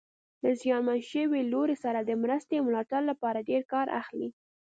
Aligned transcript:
له 0.43 0.51
زیانمن 0.61 0.99
شوي 1.11 1.41
لوري 1.53 1.75
سره 1.83 1.99
د 2.03 2.11
مرستې 2.23 2.55
او 2.57 2.63
ملاتړ 2.67 3.01
لپاره 3.11 3.45
ډېر 3.49 3.61
کار 3.73 3.87
اخلي. 4.01 4.29